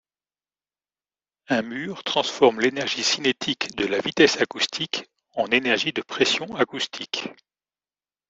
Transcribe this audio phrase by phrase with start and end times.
[1.49, 7.29] Un mur transforme l’énergie cinétique de la vitesse acoustique en énergie de pression acoustique.